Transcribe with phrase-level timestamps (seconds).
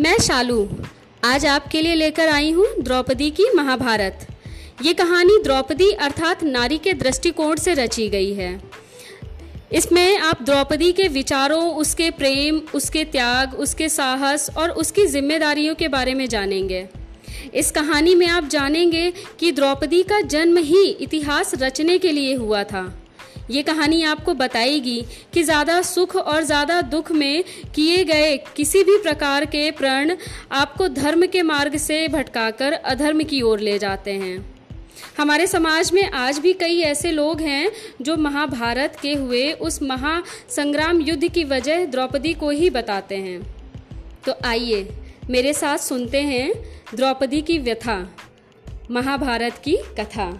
[0.00, 0.68] मैं शालू,
[1.24, 4.26] आज आपके लिए लेकर आई हूँ द्रौपदी की महाभारत।
[4.82, 8.60] ये कहानी द्रौपदी अर्थात नारी के दृष्टिकोण से रची गई है।
[9.72, 15.88] इसमें आप द्रौपदी के विचारों, उसके प्रेम, उसके त्याग, उसके साहस और उसकी जिम्मेदारियों के
[15.88, 16.86] बारे में जानेंगे।
[17.54, 22.64] इस कहानी में आप जानेंगे कि द्रौपदी का जन्म ही इतिहास रचने के लिए हुआ
[22.64, 23.03] था।
[23.50, 25.00] ये कहानी आपको बताएगी
[25.34, 27.44] कि ज़्यादा सुख और ज़्यादा दुख में
[27.74, 30.16] किए गए किसी भी प्रकार के प्रण
[30.52, 34.36] आपको धर्म के मार्ग से भटकाकर अधर्म की ओर ले जाते हैं।
[35.18, 37.70] हमारे समाज में आज भी कई ऐसे लोग हैं
[38.02, 43.40] जो महाभारत के हुए उस महासंग्राम युद्ध की वजह द्रौपदी को ही बताते हैं।
[44.26, 44.88] तो आइए
[45.30, 46.52] मेरे साथ सुनते हैं
[46.94, 47.96] द्रौपदी की व्यथा,
[48.90, 50.30] महाभारत की कथा।